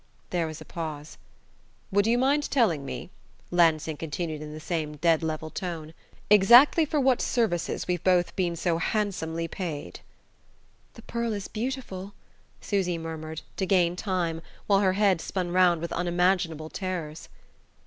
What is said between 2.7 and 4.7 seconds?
me," Lansing continued in the